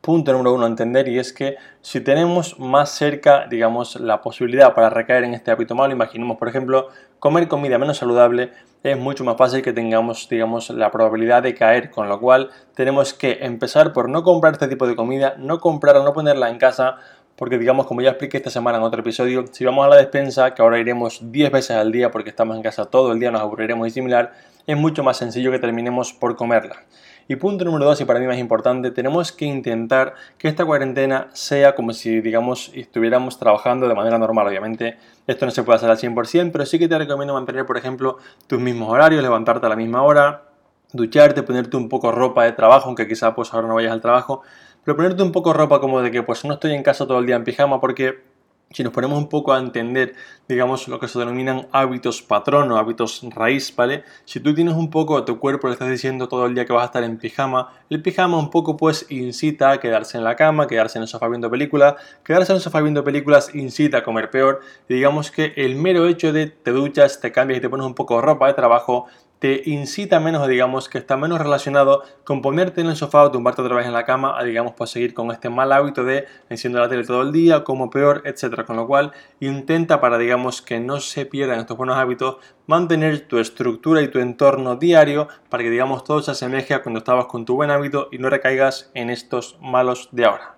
Punto 0.00 0.32
número 0.32 0.54
uno, 0.54 0.66
entender 0.66 1.06
y 1.06 1.20
es 1.20 1.32
que 1.32 1.56
si 1.80 2.00
tenemos 2.00 2.58
más 2.58 2.90
cerca, 2.90 3.46
digamos, 3.48 3.94
la 4.00 4.20
posibilidad 4.20 4.74
para 4.74 4.90
recaer 4.90 5.22
en 5.22 5.34
este 5.34 5.52
hábito 5.52 5.76
malo, 5.76 5.92
imaginemos, 5.92 6.36
por 6.36 6.48
ejemplo, 6.48 6.88
comer 7.20 7.46
comida 7.46 7.78
menos 7.78 7.98
saludable, 7.98 8.50
es 8.82 8.98
mucho 8.98 9.22
más 9.22 9.36
fácil 9.36 9.62
que 9.62 9.72
tengamos, 9.72 10.28
digamos, 10.28 10.70
la 10.70 10.90
probabilidad 10.90 11.44
de 11.44 11.54
caer, 11.54 11.90
con 11.90 12.08
lo 12.08 12.18
cual 12.20 12.50
tenemos 12.74 13.14
que 13.14 13.38
empezar 13.40 13.92
por 13.92 14.08
no 14.08 14.24
comprar 14.24 14.54
este 14.54 14.66
tipo 14.66 14.88
de 14.88 14.96
comida, 14.96 15.36
no 15.38 15.60
comprar 15.60 15.96
o 15.96 16.04
no 16.04 16.12
ponerla 16.12 16.50
en 16.50 16.58
casa, 16.58 16.96
porque 17.36 17.58
digamos, 17.58 17.86
como 17.86 18.00
ya 18.00 18.10
expliqué 18.10 18.38
esta 18.38 18.50
semana 18.50 18.78
en 18.78 18.84
otro 18.84 19.00
episodio, 19.00 19.44
si 19.52 19.64
vamos 19.64 19.86
a 19.86 19.88
la 19.88 19.96
despensa, 19.96 20.54
que 20.54 20.62
ahora 20.62 20.78
iremos 20.78 21.20
10 21.30 21.52
veces 21.52 21.76
al 21.76 21.92
día 21.92 22.10
porque 22.10 22.30
estamos 22.30 22.56
en 22.56 22.62
casa 22.62 22.86
todo 22.86 23.12
el 23.12 23.20
día, 23.20 23.30
nos 23.30 23.42
aburriremos 23.42 23.86
y 23.86 23.90
similar, 23.90 24.32
es 24.66 24.76
mucho 24.76 25.02
más 25.02 25.16
sencillo 25.16 25.50
que 25.50 25.58
terminemos 25.58 26.12
por 26.12 26.36
comerla. 26.36 26.84
Y 27.28 27.36
punto 27.36 27.64
número 27.64 27.86
dos, 27.86 28.00
y 28.00 28.04
para 28.04 28.20
mí 28.20 28.26
más 28.26 28.38
importante, 28.38 28.92
tenemos 28.92 29.32
que 29.32 29.46
intentar 29.46 30.14
que 30.38 30.46
esta 30.46 30.64
cuarentena 30.64 31.28
sea 31.32 31.74
como 31.74 31.92
si, 31.92 32.20
digamos, 32.20 32.70
estuviéramos 32.74 33.38
trabajando 33.38 33.88
de 33.88 33.94
manera 33.94 34.16
normal. 34.16 34.46
Obviamente, 34.46 34.96
esto 35.26 35.44
no 35.44 35.50
se 35.50 35.64
puede 35.64 35.76
hacer 35.76 35.90
al 35.90 35.98
100%, 35.98 36.52
pero 36.52 36.64
sí 36.66 36.78
que 36.78 36.86
te 36.86 36.96
recomiendo 36.96 37.34
mantener, 37.34 37.66
por 37.66 37.76
ejemplo, 37.76 38.18
tus 38.46 38.60
mismos 38.60 38.90
horarios, 38.90 39.22
levantarte 39.22 39.66
a 39.66 39.68
la 39.68 39.76
misma 39.76 40.02
hora, 40.02 40.44
ducharte, 40.92 41.42
ponerte 41.42 41.76
un 41.76 41.88
poco 41.88 42.12
ropa 42.12 42.44
de 42.44 42.52
trabajo, 42.52 42.86
aunque 42.86 43.08
quizá 43.08 43.34
pues 43.34 43.52
ahora 43.52 43.66
no 43.66 43.74
vayas 43.74 43.92
al 43.92 44.00
trabajo, 44.00 44.42
pero 44.84 44.96
ponerte 44.96 45.22
un 45.24 45.32
poco 45.32 45.52
ropa 45.52 45.80
como 45.80 46.00
de 46.00 46.12
que 46.12 46.22
pues 46.22 46.44
no 46.44 46.54
estoy 46.54 46.74
en 46.74 46.84
casa 46.84 47.08
todo 47.08 47.18
el 47.18 47.26
día 47.26 47.34
en 47.34 47.42
pijama 47.42 47.80
porque 47.80 48.22
si 48.70 48.82
nos 48.82 48.92
ponemos 48.92 49.16
un 49.18 49.28
poco 49.28 49.52
a 49.52 49.58
entender, 49.58 50.14
digamos, 50.48 50.88
lo 50.88 50.98
que 50.98 51.08
se 51.08 51.18
denominan 51.18 51.68
hábitos 51.72 52.20
patrón 52.20 52.70
o 52.72 52.76
hábitos 52.76 53.24
raíz, 53.34 53.74
¿vale? 53.74 54.04
Si 54.24 54.40
tú 54.40 54.54
tienes 54.54 54.74
un 54.74 54.90
poco 54.90 55.16
a 55.16 55.24
tu 55.24 55.38
cuerpo, 55.38 55.68
le 55.68 55.74
estás 55.74 55.88
diciendo 55.88 56.28
todo 56.28 56.46
el 56.46 56.54
día 56.54 56.66
que 56.66 56.72
vas 56.72 56.82
a 56.82 56.86
estar 56.86 57.04
en 57.04 57.16
pijama, 57.16 57.72
el 57.88 58.02
pijama 58.02 58.38
un 58.38 58.50
poco 58.50 58.76
pues 58.76 59.06
incita 59.08 59.70
a 59.70 59.80
quedarse 59.80 60.18
en 60.18 60.24
la 60.24 60.36
cama, 60.36 60.66
quedarse 60.66 60.98
en 60.98 61.02
el 61.02 61.08
sofá 61.08 61.28
viendo 61.28 61.50
películas, 61.50 61.94
quedarse 62.24 62.52
en 62.52 62.56
el 62.56 62.62
sofá 62.62 62.80
viendo 62.80 63.04
películas 63.04 63.54
incita 63.54 63.98
a 63.98 64.02
comer 64.02 64.30
peor, 64.30 64.60
y 64.88 64.94
digamos 64.94 65.30
que 65.30 65.52
el 65.56 65.76
mero 65.76 66.06
hecho 66.06 66.32
de 66.32 66.46
te 66.48 66.72
duchas, 66.72 67.20
te 67.20 67.32
cambias 67.32 67.58
y 67.58 67.60
te 67.60 67.68
pones 67.68 67.86
un 67.86 67.94
poco 67.94 68.16
de 68.16 68.22
ropa 68.22 68.48
de 68.48 68.54
trabajo, 68.54 69.06
te 69.38 69.62
incita 69.66 70.18
menos, 70.18 70.46
digamos, 70.48 70.88
que 70.88 70.98
está 70.98 71.16
menos 71.16 71.38
relacionado 71.38 72.02
con 72.24 72.40
ponerte 72.40 72.80
en 72.80 72.86
el 72.86 72.96
sofá 72.96 73.22
o 73.22 73.30
tumbarte 73.30 73.62
otra 73.62 73.76
vez 73.76 73.86
en 73.86 73.92
la 73.92 74.04
cama 74.04 74.38
a, 74.38 74.44
digamos, 74.44 74.72
pues 74.76 74.90
seguir 74.90 75.14
con 75.14 75.30
este 75.30 75.50
mal 75.50 75.72
hábito 75.72 76.04
de 76.04 76.26
enciendo 76.48 76.78
la 76.78 76.88
tele 76.88 77.04
todo 77.04 77.22
el 77.22 77.32
día, 77.32 77.64
como 77.64 77.90
peor, 77.90 78.22
etcétera. 78.24 78.64
Con 78.64 78.76
lo 78.76 78.86
cual, 78.86 79.12
intenta 79.40 80.00
para, 80.00 80.18
digamos, 80.18 80.62
que 80.62 80.80
no 80.80 81.00
se 81.00 81.26
pierdan 81.26 81.60
estos 81.60 81.76
buenos 81.76 81.96
hábitos, 81.96 82.38
mantener 82.66 83.28
tu 83.28 83.38
estructura 83.38 84.00
y 84.02 84.08
tu 84.08 84.18
entorno 84.18 84.76
diario 84.76 85.28
para 85.50 85.62
que, 85.62 85.70
digamos, 85.70 86.04
todo 86.04 86.22
se 86.22 86.30
asemeje 86.30 86.74
a 86.74 86.82
cuando 86.82 86.98
estabas 86.98 87.26
con 87.26 87.44
tu 87.44 87.54
buen 87.54 87.70
hábito 87.70 88.08
y 88.10 88.18
no 88.18 88.30
recaigas 88.30 88.90
en 88.94 89.10
estos 89.10 89.58
malos 89.60 90.08
de 90.12 90.24
ahora. 90.24 90.56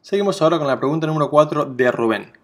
Seguimos 0.00 0.40
ahora 0.40 0.58
con 0.58 0.66
la 0.66 0.78
pregunta 0.78 1.06
número 1.06 1.28
4 1.28 1.66
de 1.66 1.90
Rubén. 1.90 2.39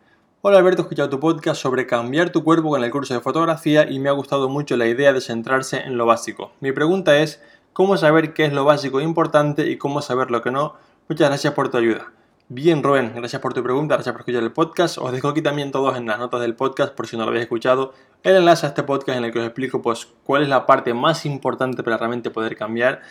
Hola 0.48 0.58
Alberto, 0.58 0.82
he 0.82 0.84
escuchado 0.84 1.10
tu 1.10 1.18
podcast 1.18 1.60
sobre 1.60 1.88
cambiar 1.88 2.30
tu 2.30 2.44
cuerpo 2.44 2.70
con 2.70 2.84
el 2.84 2.90
curso 2.92 3.12
de 3.12 3.18
fotografía 3.18 3.90
y 3.90 3.98
me 3.98 4.08
ha 4.08 4.12
gustado 4.12 4.48
mucho 4.48 4.76
la 4.76 4.86
idea 4.86 5.12
de 5.12 5.20
centrarse 5.20 5.78
en 5.78 5.98
lo 5.98 6.06
básico. 6.06 6.52
Mi 6.60 6.70
pregunta 6.70 7.18
es, 7.18 7.42
¿cómo 7.72 7.96
saber 7.96 8.32
qué 8.32 8.44
es 8.44 8.52
lo 8.52 8.64
básico 8.64 9.00
e 9.00 9.02
importante 9.02 9.68
y 9.68 9.76
cómo 9.76 10.02
saber 10.02 10.30
lo 10.30 10.42
que 10.42 10.52
no? 10.52 10.74
Muchas 11.08 11.30
gracias 11.30 11.52
por 11.52 11.68
tu 11.68 11.78
ayuda. 11.78 12.12
Bien, 12.48 12.84
Rubén, 12.84 13.12
gracias 13.16 13.42
por 13.42 13.54
tu 13.54 13.62
pregunta, 13.64 13.96
gracias 13.96 14.12
por 14.12 14.20
escuchar 14.20 14.44
el 14.44 14.52
podcast. 14.52 14.98
Os 14.98 15.10
dejo 15.10 15.30
aquí 15.30 15.42
también 15.42 15.72
todos 15.72 15.96
en 15.96 16.06
las 16.06 16.20
notas 16.20 16.40
del 16.40 16.54
podcast 16.54 16.94
por 16.94 17.08
si 17.08 17.16
no 17.16 17.24
lo 17.24 17.30
habéis 17.30 17.42
escuchado. 17.42 17.92
El 18.22 18.36
enlace 18.36 18.66
a 18.66 18.68
este 18.68 18.84
podcast 18.84 19.18
en 19.18 19.24
el 19.24 19.32
que 19.32 19.40
os 19.40 19.46
explico 19.46 19.82
pues 19.82 20.06
cuál 20.22 20.44
es 20.44 20.48
la 20.48 20.64
parte 20.64 20.94
más 20.94 21.26
importante 21.26 21.82
para 21.82 21.96
realmente 21.96 22.30
poder 22.30 22.54
cambiar. 22.54 23.02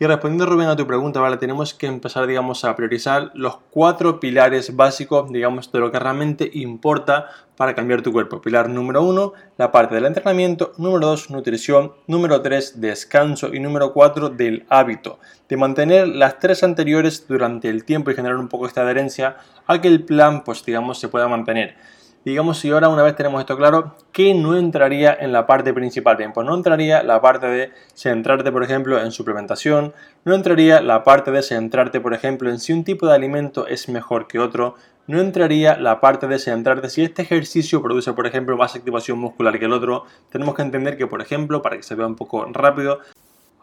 Y 0.00 0.06
respondiendo 0.06 0.46
Rubén 0.46 0.68
a 0.68 0.76
tu 0.76 0.86
pregunta, 0.86 1.20
¿vale? 1.20 1.36
Tenemos 1.36 1.72
que 1.72 1.86
empezar, 1.86 2.26
digamos, 2.26 2.64
a 2.64 2.74
priorizar 2.74 3.30
los 3.34 3.58
cuatro 3.70 4.18
pilares 4.18 4.74
básicos, 4.74 5.30
digamos, 5.30 5.70
de 5.70 5.78
lo 5.78 5.92
que 5.92 6.00
realmente 6.00 6.50
importa 6.52 7.28
para 7.56 7.74
cambiar 7.74 8.02
tu 8.02 8.12
cuerpo. 8.12 8.40
Pilar 8.40 8.68
número 8.68 9.02
uno, 9.02 9.34
la 9.56 9.70
parte 9.70 9.94
del 9.94 10.06
entrenamiento. 10.06 10.72
Número 10.78 11.06
dos, 11.06 11.30
nutrición. 11.30 11.92
Número 12.08 12.42
tres, 12.42 12.80
descanso. 12.80 13.54
Y 13.54 13.60
número 13.60 13.92
cuatro, 13.92 14.30
del 14.30 14.66
hábito. 14.68 15.20
De 15.48 15.56
mantener 15.56 16.08
las 16.08 16.40
tres 16.40 16.64
anteriores 16.64 17.26
durante 17.28 17.68
el 17.68 17.84
tiempo 17.84 18.10
y 18.10 18.14
generar 18.14 18.38
un 18.38 18.48
poco 18.48 18.66
esta 18.66 18.82
adherencia 18.82 19.36
a 19.66 19.80
que 19.80 19.88
el 19.88 20.04
plan, 20.04 20.42
pues 20.42 20.64
digamos, 20.64 20.98
se 20.98 21.08
pueda 21.08 21.28
mantener. 21.28 21.76
Digamos, 22.24 22.58
si 22.58 22.70
ahora 22.70 22.88
una 22.88 23.02
vez 23.02 23.16
tenemos 23.16 23.40
esto 23.40 23.56
claro, 23.56 23.96
¿qué 24.12 24.34
no 24.34 24.56
entraría 24.56 25.16
en 25.18 25.32
la 25.32 25.46
parte 25.46 25.74
principal? 25.74 26.16
Bien, 26.16 26.32
pues 26.32 26.46
no 26.46 26.54
entraría 26.54 27.02
la 27.02 27.20
parte 27.20 27.46
de 27.46 27.70
centrarte, 27.94 28.50
por 28.50 28.62
ejemplo, 28.62 29.00
en 29.00 29.12
suplementación, 29.12 29.92
no 30.24 30.34
entraría 30.34 30.80
la 30.80 31.04
parte 31.04 31.30
de 31.30 31.42
centrarte, 31.42 32.00
por 32.00 32.14
ejemplo, 32.14 32.50
en 32.50 32.58
si 32.58 32.72
un 32.72 32.84
tipo 32.84 33.06
de 33.06 33.14
alimento 33.14 33.66
es 33.66 33.88
mejor 33.88 34.26
que 34.26 34.38
otro, 34.38 34.76
no 35.06 35.20
entraría 35.20 35.76
la 35.76 36.00
parte 36.00 36.26
de 36.26 36.38
centrarte 36.38 36.88
si 36.88 37.02
este 37.02 37.22
ejercicio 37.22 37.82
produce, 37.82 38.14
por 38.14 38.26
ejemplo, 38.26 38.56
más 38.56 38.74
activación 38.74 39.18
muscular 39.18 39.58
que 39.58 39.66
el 39.66 39.72
otro. 39.72 40.04
Tenemos 40.30 40.54
que 40.54 40.62
entender 40.62 40.96
que, 40.96 41.06
por 41.06 41.20
ejemplo, 41.20 41.60
para 41.60 41.76
que 41.76 41.82
se 41.82 41.94
vea 41.94 42.06
un 42.06 42.16
poco 42.16 42.44
rápido, 42.46 43.00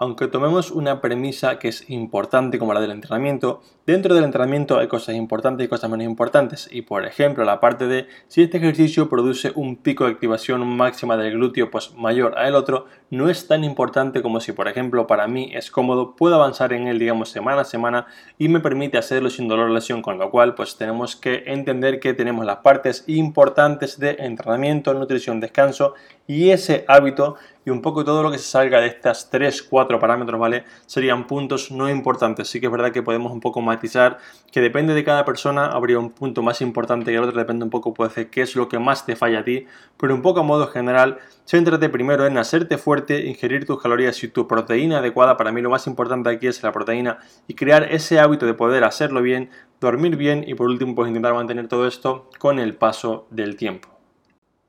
aunque 0.01 0.27
tomemos 0.27 0.72
una 0.72 1.00
premisa 1.00 1.60
que 1.60 1.67
es 1.67 1.88
importante 1.91 2.58
como 2.58 2.74
la 2.74 2.81
del 2.81 2.89
entrenamiento, 2.89 3.62
dentro 3.86 4.15
del 4.15 4.24
entrenamiento 4.24 4.79
hay 4.79 4.88
cosas 4.88 5.13
importantes 5.13 5.63
y 5.63 5.70
cosas 5.70 5.91
menos 5.91 6.08
importantes. 6.08 6.67
Y 6.72 6.81
por 6.81 7.05
ejemplo, 7.05 7.43
la 7.43 7.60
parte 7.60 7.86
de 7.86 8.08
si 8.27 8.41
este 8.41 8.58
ejercicio 8.58 9.10
produce 9.10 9.51
un 9.53 9.75
pico 9.75 10.05
de 10.05 10.13
activación 10.13 10.65
máxima 10.67 11.17
del 11.17 11.34
glúteo 11.34 11.70
pues 11.70 11.93
mayor 11.96 12.36
a 12.39 12.48
el 12.48 12.55
otro, 12.55 12.88
no 13.12 13.29
es 13.29 13.48
tan 13.48 13.63
importante 13.63 14.24
como 14.24 14.39
si 14.39 14.53
por 14.53 14.67
ejemplo 14.67 15.05
para 15.05 15.27
mí 15.27 15.51
es 15.53 15.70
cómodo, 15.70 16.15
puedo 16.15 16.34
avanzar 16.34 16.74
en 16.74 16.88
él 16.88 16.98
digamos 16.98 17.29
semana 17.29 17.62
a 17.62 17.65
semana 17.65 18.08
y 18.39 18.50
me 18.50 18.60
permite 18.60 18.98
hacerlo 18.98 19.29
sin 19.29 19.48
dolor 19.48 19.70
o 19.70 19.74
lesión, 19.74 20.01
con 20.01 20.17
lo 20.17 20.31
cual 20.31 20.55
pues 20.55 20.77
tenemos 20.77 21.15
que 21.15 21.43
entender 21.46 22.00
que 22.00 22.15
tenemos 22.15 22.43
las 22.43 22.58
partes 22.58 23.03
importantes 23.05 24.00
de 24.00 24.15
entrenamiento, 24.17 24.96
nutrición, 24.96 25.39
descanso 25.39 25.93
y 26.31 26.51
ese 26.51 26.85
hábito 26.88 27.35
y 27.65 27.71
un 27.71 27.81
poco 27.81 28.05
todo 28.05 28.23
lo 28.23 28.31
que 28.31 28.38
se 28.38 28.45
salga 28.45 28.79
de 28.79 28.88
estas 28.88 29.29
3, 29.29 29.63
4 29.63 30.00
parámetros, 30.00 30.39
¿vale? 30.39 30.63
Serían 30.85 31.27
puntos 31.27 31.71
no 31.71 31.89
importantes. 31.89 32.47
Sí 32.47 32.61
que 32.61 32.67
es 32.67 32.71
verdad 32.71 32.93
que 32.93 33.03
podemos 33.03 33.33
un 33.33 33.41
poco 33.41 33.59
matizar 33.59 34.17
que 34.50 34.61
depende 34.61 34.93
de 34.93 35.03
cada 35.03 35.25
persona, 35.25 35.65
habría 35.65 36.00
un 36.00 36.09
punto 36.09 36.41
más 36.41 36.61
importante 36.61 37.11
que 37.11 37.17
el 37.17 37.23
otro, 37.23 37.38
depende 37.38 37.65
un 37.65 37.69
poco, 37.69 37.93
puede 37.93 38.11
ser 38.11 38.29
qué 38.29 38.43
es 38.43 38.55
lo 38.55 38.69
que 38.69 38.79
más 38.79 39.05
te 39.05 39.17
falla 39.17 39.39
a 39.39 39.43
ti, 39.43 39.67
pero 39.97 40.15
un 40.15 40.21
poco 40.21 40.39
a 40.39 40.43
modo 40.43 40.67
general, 40.67 41.19
céntrate 41.45 41.89
primero 41.89 42.25
en 42.25 42.38
hacerte 42.38 42.77
fuerte, 42.77 43.25
ingerir 43.25 43.65
tus 43.65 43.81
calorías 43.81 44.23
y 44.23 44.29
tu 44.29 44.47
proteína 44.47 45.00
adecuada. 45.00 45.35
Para 45.35 45.51
mí 45.51 45.61
lo 45.61 45.69
más 45.69 45.85
importante 45.85 46.29
aquí 46.29 46.47
es 46.47 46.63
la 46.63 46.71
proteína 46.71 47.19
y 47.45 47.55
crear 47.55 47.83
ese 47.91 48.21
hábito 48.21 48.45
de 48.45 48.53
poder 48.53 48.85
hacerlo 48.85 49.21
bien, 49.21 49.50
dormir 49.81 50.15
bien 50.15 50.45
y 50.47 50.55
por 50.55 50.67
último 50.67 50.95
pues 50.95 51.09
intentar 51.09 51.33
mantener 51.33 51.67
todo 51.67 51.88
esto 51.88 52.29
con 52.39 52.57
el 52.57 52.75
paso 52.75 53.27
del 53.31 53.57
tiempo. 53.57 54.00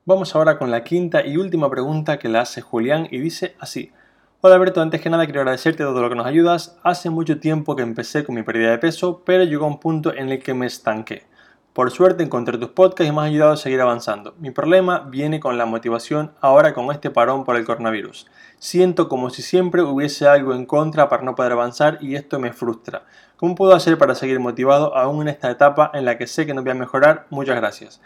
Vamos 0.05 0.35
ahora 0.35 0.57
con 0.57 0.69
la 0.69 0.83
quinta 0.83 1.25
y 1.25 1.37
última 1.37 1.69
pregunta 1.69 2.19
que 2.19 2.27
la 2.27 2.41
hace 2.41 2.59
Julián 2.59 3.07
y 3.09 3.19
dice 3.19 3.55
así. 3.57 3.93
Hola 4.41 4.55
Alberto, 4.55 4.81
antes 4.81 4.99
que 4.99 5.09
nada 5.09 5.23
quiero 5.23 5.39
agradecerte 5.39 5.85
todo 5.85 6.01
lo 6.01 6.09
que 6.09 6.15
nos 6.15 6.25
ayudas. 6.25 6.77
Hace 6.83 7.09
mucho 7.09 7.39
tiempo 7.39 7.77
que 7.77 7.83
empecé 7.83 8.25
con 8.25 8.35
mi 8.35 8.43
pérdida 8.43 8.71
de 8.71 8.79
peso, 8.79 9.21
pero 9.23 9.45
llegó 9.45 9.65
un 9.65 9.79
punto 9.79 10.13
en 10.13 10.29
el 10.29 10.43
que 10.43 10.53
me 10.53 10.65
estanqué. 10.65 11.23
Por 11.71 11.89
suerte 11.89 12.21
encontré 12.21 12.57
tus 12.57 12.71
podcasts 12.71 13.09
y 13.09 13.15
me 13.15 13.21
has 13.21 13.27
ayudado 13.27 13.53
a 13.53 13.57
seguir 13.57 13.79
avanzando. 13.79 14.35
Mi 14.39 14.51
problema 14.51 15.07
viene 15.09 15.39
con 15.39 15.57
la 15.57 15.65
motivación 15.65 16.33
ahora 16.41 16.73
con 16.73 16.91
este 16.91 17.09
parón 17.09 17.45
por 17.45 17.55
el 17.55 17.63
coronavirus. 17.63 18.27
Siento 18.59 19.07
como 19.07 19.29
si 19.29 19.41
siempre 19.41 19.83
hubiese 19.83 20.27
algo 20.27 20.53
en 20.53 20.65
contra 20.65 21.07
para 21.07 21.23
no 21.23 21.33
poder 21.33 21.53
avanzar 21.53 21.99
y 22.01 22.15
esto 22.15 22.39
me 22.39 22.51
frustra. 22.51 23.03
¿Cómo 23.37 23.55
puedo 23.55 23.73
hacer 23.73 23.97
para 23.97 24.15
seguir 24.15 24.41
motivado 24.41 24.97
aún 24.97 25.21
en 25.21 25.29
esta 25.29 25.49
etapa 25.49 25.91
en 25.93 26.03
la 26.03 26.17
que 26.17 26.27
sé 26.27 26.45
que 26.45 26.53
no 26.53 26.61
voy 26.61 26.71
a 26.71 26.75
mejorar? 26.75 27.25
Muchas 27.29 27.55
gracias. 27.55 28.01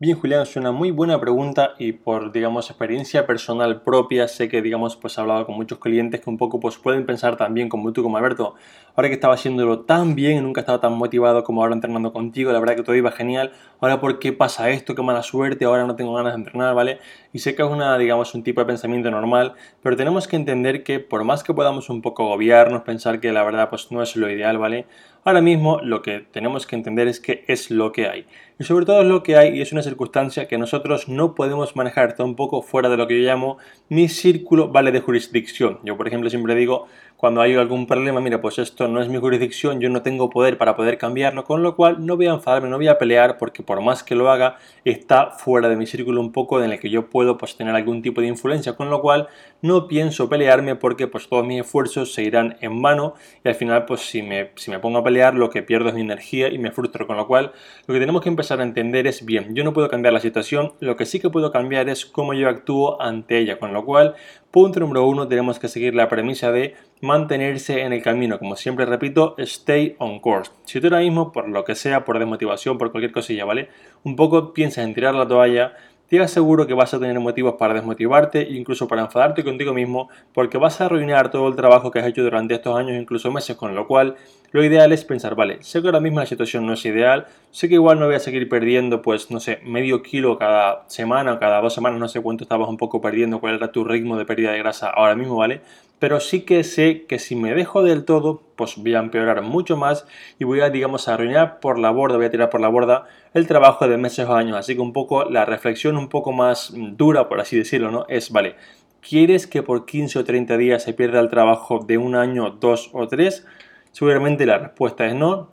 Bien, 0.00 0.16
Julián, 0.16 0.42
es 0.42 0.54
una 0.54 0.70
muy 0.70 0.92
buena 0.92 1.18
pregunta 1.20 1.74
y 1.76 1.90
por, 1.90 2.30
digamos, 2.30 2.70
experiencia 2.70 3.26
personal 3.26 3.82
propia, 3.82 4.28
sé 4.28 4.48
que, 4.48 4.62
digamos, 4.62 4.94
pues 4.94 5.18
he 5.18 5.20
hablado 5.20 5.44
con 5.44 5.56
muchos 5.56 5.80
clientes 5.80 6.20
que 6.20 6.30
un 6.30 6.38
poco 6.38 6.60
pues 6.60 6.78
pueden 6.78 7.04
pensar 7.04 7.36
también 7.36 7.68
como 7.68 7.92
tú, 7.92 8.04
como 8.04 8.16
Alberto, 8.16 8.54
ahora 8.94 9.08
que 9.08 9.14
estaba 9.14 9.34
haciéndolo 9.34 9.80
tan 9.80 10.14
bien, 10.14 10.44
nunca 10.44 10.60
estaba 10.60 10.80
tan 10.80 10.92
motivado 10.92 11.42
como 11.42 11.62
ahora 11.62 11.74
entrenando 11.74 12.12
contigo, 12.12 12.52
la 12.52 12.60
verdad 12.60 12.76
que 12.76 12.84
todo 12.84 12.94
iba 12.94 13.10
genial, 13.10 13.50
ahora 13.80 14.00
por 14.00 14.20
qué 14.20 14.32
pasa 14.32 14.70
esto, 14.70 14.94
qué 14.94 15.02
mala 15.02 15.24
suerte, 15.24 15.64
ahora 15.64 15.84
no 15.84 15.96
tengo 15.96 16.14
ganas 16.14 16.34
de 16.34 16.38
entrenar, 16.38 16.76
¿vale? 16.76 17.00
Y 17.32 17.40
sé 17.40 17.56
que 17.56 17.62
es 17.62 17.68
una, 17.68 17.98
digamos, 17.98 18.32
un 18.36 18.44
tipo 18.44 18.60
de 18.60 18.68
pensamiento 18.68 19.10
normal, 19.10 19.54
pero 19.82 19.96
tenemos 19.96 20.28
que 20.28 20.36
entender 20.36 20.84
que 20.84 21.00
por 21.00 21.24
más 21.24 21.42
que 21.42 21.54
podamos 21.54 21.90
un 21.90 22.02
poco 22.02 22.22
agobiarnos, 22.22 22.82
pensar 22.82 23.18
que 23.18 23.32
la 23.32 23.42
verdad 23.42 23.68
pues 23.68 23.90
no 23.90 24.00
es 24.00 24.14
lo 24.14 24.30
ideal, 24.30 24.58
¿vale? 24.58 24.86
Ahora 25.28 25.42
mismo 25.42 25.78
lo 25.82 26.00
que 26.00 26.20
tenemos 26.20 26.66
que 26.66 26.74
entender 26.74 27.06
es 27.06 27.20
que 27.20 27.44
es 27.48 27.70
lo 27.70 27.92
que 27.92 28.08
hay. 28.08 28.24
Y 28.58 28.64
sobre 28.64 28.86
todo 28.86 29.02
es 29.02 29.06
lo 29.06 29.22
que 29.22 29.36
hay 29.36 29.58
y 29.58 29.60
es 29.60 29.72
una 29.72 29.82
circunstancia 29.82 30.48
que 30.48 30.56
nosotros 30.56 31.06
no 31.06 31.34
podemos 31.34 31.76
manejar, 31.76 32.08
está 32.08 32.24
un 32.24 32.34
poco 32.34 32.62
fuera 32.62 32.88
de 32.88 32.96
lo 32.96 33.06
que 33.06 33.20
yo 33.20 33.28
llamo 33.28 33.58
mi 33.90 34.08
círculo 34.08 34.68
vale 34.68 34.90
de 34.90 35.00
jurisdicción. 35.00 35.80
Yo, 35.84 35.98
por 35.98 36.08
ejemplo, 36.08 36.30
siempre 36.30 36.54
digo, 36.54 36.86
cuando 37.18 37.40
hay 37.40 37.54
algún 37.54 37.86
problema, 37.86 38.20
mira, 38.20 38.40
pues 38.40 38.58
esto 38.58 38.88
no 38.88 39.02
es 39.02 39.08
mi 39.08 39.18
jurisdicción, 39.18 39.80
yo 39.80 39.90
no 39.90 40.02
tengo 40.02 40.30
poder 40.30 40.56
para 40.56 40.76
poder 40.76 40.98
cambiarlo, 40.98 41.44
con 41.44 41.62
lo 41.62 41.76
cual 41.76 42.06
no 42.06 42.16
voy 42.16 42.26
a 42.26 42.32
enfadarme, 42.32 42.68
no 42.68 42.76
voy 42.76 42.88
a 42.88 42.96
pelear, 42.96 43.38
porque 43.38 43.62
por 43.62 43.80
más 43.80 44.02
que 44.02 44.14
lo 44.14 44.30
haga, 44.30 44.56
está 44.84 45.30
fuera 45.32 45.68
de 45.68 45.76
mi 45.76 45.86
círculo 45.86 46.20
un 46.20 46.32
poco 46.32 46.62
en 46.62 46.70
el 46.70 46.80
que 46.80 46.90
yo 46.90 47.10
puedo 47.10 47.36
pues, 47.36 47.56
tener 47.56 47.74
algún 47.74 48.02
tipo 48.02 48.20
de 48.20 48.28
influencia, 48.28 48.74
con 48.74 48.88
lo 48.88 49.00
cual 49.00 49.28
no 49.62 49.88
pienso 49.88 50.28
pelearme 50.28 50.76
porque 50.76 51.08
pues 51.08 51.28
todos 51.28 51.44
mis 51.44 51.60
esfuerzos 51.60 52.14
se 52.14 52.22
irán 52.22 52.56
en 52.60 52.80
vano 52.82 53.14
y 53.44 53.48
al 53.48 53.56
final 53.56 53.84
pues 53.84 54.02
si 54.02 54.22
me, 54.22 54.52
si 54.54 54.70
me 54.70 54.78
pongo 54.78 54.98
a 54.98 55.04
pelear 55.04 55.17
lo 55.34 55.50
que 55.50 55.62
pierdo 55.62 55.88
es 55.88 55.94
mi 55.94 56.00
energía 56.00 56.48
y 56.48 56.58
me 56.58 56.70
frustro, 56.70 57.06
con 57.06 57.16
lo 57.16 57.26
cual 57.26 57.52
lo 57.86 57.94
que 57.94 58.00
tenemos 58.00 58.22
que 58.22 58.28
empezar 58.28 58.60
a 58.60 58.64
entender 58.64 59.06
es, 59.06 59.24
bien, 59.24 59.54
yo 59.54 59.64
no 59.64 59.72
puedo 59.72 59.88
cambiar 59.88 60.12
la 60.12 60.20
situación, 60.20 60.72
lo 60.80 60.96
que 60.96 61.06
sí 61.06 61.20
que 61.20 61.30
puedo 61.30 61.52
cambiar 61.52 61.88
es 61.88 62.06
cómo 62.06 62.34
yo 62.34 62.48
actúo 62.48 63.00
ante 63.00 63.38
ella, 63.38 63.58
con 63.58 63.72
lo 63.72 63.84
cual 63.84 64.14
Punto 64.50 64.80
número 64.80 65.06
uno, 65.06 65.28
tenemos 65.28 65.58
que 65.58 65.68
seguir 65.68 65.94
la 65.94 66.08
premisa 66.08 66.50
de 66.50 66.74
mantenerse 67.02 67.82
en 67.82 67.92
el 67.92 68.02
camino. 68.02 68.38
Como 68.38 68.56
siempre 68.56 68.86
repito, 68.86 69.34
stay 69.36 69.94
on 69.98 70.20
course. 70.20 70.50
Si 70.64 70.80
tú 70.80 70.86
ahora 70.86 71.00
mismo, 71.00 71.32
por 71.32 71.50
lo 71.50 71.64
que 71.64 71.74
sea, 71.74 72.06
por 72.06 72.18
desmotivación, 72.18 72.78
por 72.78 72.90
cualquier 72.90 73.12
cosilla, 73.12 73.44
¿vale? 73.44 73.68
Un 74.04 74.16
poco 74.16 74.54
piensas 74.54 74.86
en 74.86 74.94
tirar 74.94 75.14
la 75.14 75.28
toalla, 75.28 75.74
te 76.08 76.20
aseguro 76.20 76.66
que 76.66 76.74
vas 76.74 76.94
a 76.94 76.98
tener 76.98 77.20
motivos 77.20 77.54
para 77.58 77.74
desmotivarte 77.74 78.42
e 78.42 78.54
incluso 78.54 78.88
para 78.88 79.02
enfadarte 79.02 79.44
contigo 79.44 79.74
mismo 79.74 80.08
porque 80.32 80.58
vas 80.58 80.80
a 80.80 80.86
arruinar 80.86 81.30
todo 81.30 81.48
el 81.48 81.56
trabajo 81.56 81.90
que 81.90 81.98
has 81.98 82.06
hecho 82.06 82.22
durante 82.22 82.54
estos 82.54 82.76
años, 82.78 83.00
incluso 83.00 83.30
meses, 83.30 83.56
con 83.56 83.74
lo 83.74 83.86
cual 83.86 84.16
lo 84.50 84.64
ideal 84.64 84.92
es 84.92 85.04
pensar, 85.04 85.34
vale, 85.34 85.62
sé 85.62 85.82
que 85.82 85.88
ahora 85.88 86.00
mismo 86.00 86.20
la 86.20 86.26
situación 86.26 86.64
no 86.64 86.72
es 86.72 86.84
ideal, 86.86 87.26
sé 87.50 87.68
que 87.68 87.74
igual 87.74 88.00
no 88.00 88.06
voy 88.06 88.14
a 88.14 88.20
seguir 88.20 88.48
perdiendo, 88.48 89.02
pues, 89.02 89.30
no 89.30 89.40
sé, 89.40 89.60
medio 89.64 90.02
kilo 90.02 90.38
cada 90.38 90.84
semana 90.88 91.34
o 91.34 91.38
cada 91.38 91.60
dos 91.60 91.74
semanas, 91.74 92.00
no 92.00 92.08
sé 92.08 92.22
cuánto 92.22 92.44
estabas 92.44 92.68
un 92.68 92.78
poco 92.78 93.02
perdiendo, 93.02 93.40
cuál 93.40 93.56
era 93.56 93.70
tu 93.70 93.84
ritmo 93.84 94.16
de 94.16 94.24
pérdida 94.24 94.52
de 94.52 94.58
grasa 94.58 94.88
ahora 94.88 95.14
mismo, 95.14 95.36
¿vale? 95.36 95.60
Pero 95.98 96.20
sí 96.20 96.42
que 96.42 96.62
sé 96.62 97.06
que 97.06 97.18
si 97.18 97.34
me 97.34 97.54
dejo 97.54 97.82
del 97.82 98.04
todo, 98.04 98.42
pues 98.54 98.76
voy 98.76 98.94
a 98.94 99.00
empeorar 99.00 99.42
mucho 99.42 99.76
más 99.76 100.06
y 100.38 100.44
voy 100.44 100.60
a, 100.60 100.70
digamos, 100.70 101.08
arruinar 101.08 101.58
por 101.60 101.78
la 101.78 101.90
borda, 101.90 102.16
voy 102.16 102.26
a 102.26 102.30
tirar 102.30 102.50
por 102.50 102.60
la 102.60 102.68
borda 102.68 103.06
el 103.34 103.46
trabajo 103.46 103.88
de 103.88 103.96
meses 103.96 104.26
o 104.26 104.34
años. 104.34 104.56
Así 104.56 104.74
que 104.74 104.80
un 104.80 104.92
poco 104.92 105.24
la 105.24 105.44
reflexión 105.44 105.96
un 105.96 106.08
poco 106.08 106.32
más 106.32 106.72
dura, 106.74 107.28
por 107.28 107.40
así 107.40 107.56
decirlo, 107.56 107.90
¿no? 107.90 108.06
Es, 108.08 108.30
vale, 108.30 108.54
¿quieres 109.00 109.46
que 109.46 109.62
por 109.62 109.86
15 109.86 110.20
o 110.20 110.24
30 110.24 110.56
días 110.56 110.84
se 110.84 110.94
pierda 110.94 111.18
el 111.20 111.28
trabajo 111.28 111.80
de 111.80 111.98
un 111.98 112.14
año, 112.14 112.50
dos 112.50 112.90
o 112.92 113.08
tres? 113.08 113.44
Seguramente 113.90 114.46
la 114.46 114.58
respuesta 114.58 115.06
es 115.06 115.14
no. 115.14 115.50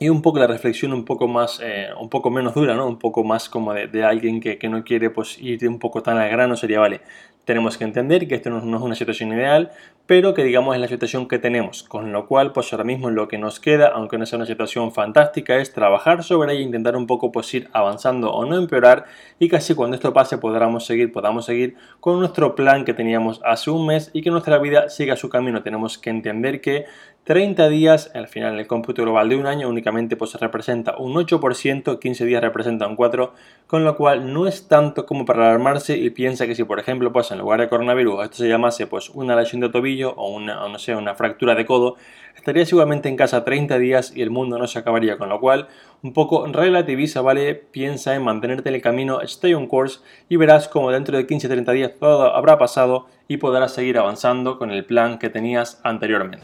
Y 0.00 0.10
un 0.10 0.22
poco 0.22 0.38
la 0.38 0.46
reflexión 0.46 0.92
un 0.92 1.04
poco 1.04 1.26
más, 1.26 1.58
eh, 1.60 1.88
un 2.00 2.08
poco 2.08 2.30
menos 2.30 2.54
dura, 2.54 2.76
¿no? 2.76 2.86
Un 2.86 3.00
poco 3.00 3.24
más 3.24 3.48
como 3.48 3.74
de, 3.74 4.04
alguien 4.04 4.40
que, 4.40 4.56
que, 4.56 4.68
no 4.68 4.84
quiere 4.84 5.10
pues 5.10 5.38
ir 5.42 5.68
un 5.68 5.80
poco 5.80 6.04
tan 6.04 6.18
al 6.18 6.30
grano 6.30 6.54
sería, 6.54 6.78
vale, 6.78 7.00
tenemos 7.48 7.78
que 7.78 7.84
entender 7.84 8.28
que 8.28 8.34
esto 8.34 8.50
no, 8.50 8.58
es 8.58 8.82
una 8.82 8.94
situación 8.94 9.32
ideal, 9.32 9.70
pero 10.04 10.34
que 10.34 10.44
digamos 10.44 10.74
es 10.74 10.82
la 10.82 10.86
situación 10.86 11.26
que 11.26 11.38
tenemos, 11.38 11.82
con 11.82 12.12
lo 12.12 12.26
cual 12.26 12.52
pues 12.52 12.70
ahora 12.74 12.84
mismo 12.84 13.08
lo 13.08 13.26
que 13.26 13.38
nos 13.38 13.58
queda, 13.58 13.88
aunque 13.88 14.18
no 14.18 14.26
sea 14.26 14.36
una 14.36 14.44
situación 14.44 14.92
fantástica, 14.92 15.56
es 15.56 15.72
trabajar 15.72 16.22
sobre 16.22 16.52
ella 16.52 16.60
e 16.60 16.64
intentar 16.64 16.94
un 16.94 17.06
poco 17.06 17.32
pues 17.32 17.54
ir 17.54 17.70
avanzando 17.72 18.30
o 18.32 18.44
no 18.44 18.58
empeorar 18.58 19.06
y 19.38 19.48
casi 19.48 19.74
cuando 19.74 19.94
esto 19.96 20.12
pase 20.12 20.36
podamos 20.36 20.84
seguir, 20.84 21.10
podamos 21.10 21.46
seguir 21.46 21.74
con 22.00 22.20
nuestro 22.20 22.54
plan 22.54 22.84
que 22.84 22.92
teníamos 22.92 23.40
hace 23.42 23.70
un 23.70 23.86
mes 23.86 24.10
y 24.12 24.20
que 24.20 24.30
nuestra 24.30 24.58
vida 24.58 24.90
siga 24.90 25.16
su 25.16 25.30
camino. 25.30 25.62
Tenemos 25.62 25.96
que 25.96 26.10
entender 26.10 26.60
que 26.60 26.84
30 27.28 27.68
días, 27.68 28.10
al 28.14 28.26
final 28.26 28.58
el 28.58 28.66
cómputo 28.66 29.02
global 29.02 29.28
de 29.28 29.36
un 29.36 29.46
año 29.46 29.68
únicamente 29.68 30.16
pues 30.16 30.32
representa 30.34 30.96
un 30.96 31.12
8%, 31.12 31.98
15 31.98 32.24
días 32.24 32.42
representa 32.42 32.86
un 32.86 32.96
4%, 32.96 33.32
con 33.66 33.84
lo 33.84 33.96
cual 33.96 34.32
no 34.32 34.46
es 34.46 34.66
tanto 34.66 35.04
como 35.04 35.26
para 35.26 35.48
alarmarse 35.48 35.98
y 35.98 36.08
piensa 36.08 36.46
que 36.46 36.54
si 36.54 36.64
por 36.64 36.80
ejemplo 36.80 37.12
pues 37.12 37.30
en 37.30 37.37
lugar 37.38 37.60
de 37.60 37.68
coronavirus 37.68 38.24
esto 38.24 38.36
se 38.38 38.48
llamase 38.48 38.86
pues 38.86 39.10
una 39.10 39.36
lesión 39.36 39.60
de 39.60 39.68
tobillo 39.68 40.12
o 40.16 40.30
una, 40.30 40.68
no 40.68 40.78
sé, 40.78 40.94
una 40.94 41.14
fractura 41.14 41.54
de 41.54 41.64
codo, 41.64 41.96
estarías 42.36 42.70
igualmente 42.70 43.08
en 43.08 43.16
casa 43.16 43.44
30 43.44 43.78
días 43.78 44.12
y 44.14 44.22
el 44.22 44.30
mundo 44.30 44.58
no 44.58 44.66
se 44.66 44.78
acabaría, 44.78 45.18
con 45.18 45.28
lo 45.28 45.40
cual 45.40 45.68
un 46.02 46.12
poco 46.12 46.46
relativiza, 46.46 47.20
¿vale? 47.20 47.54
Piensa 47.54 48.14
en 48.14 48.22
mantenerte 48.22 48.68
en 48.68 48.74
el 48.76 48.82
camino, 48.82 49.20
stay 49.22 49.54
on 49.54 49.66
course 49.66 50.00
y 50.28 50.36
verás 50.36 50.68
como 50.68 50.90
dentro 50.90 51.16
de 51.16 51.26
15-30 51.26 51.72
días 51.72 51.92
todo 51.98 52.34
habrá 52.34 52.58
pasado 52.58 53.06
y 53.26 53.38
podrás 53.38 53.72
seguir 53.72 53.98
avanzando 53.98 54.58
con 54.58 54.70
el 54.70 54.84
plan 54.84 55.18
que 55.18 55.30
tenías 55.30 55.80
anteriormente. 55.84 56.38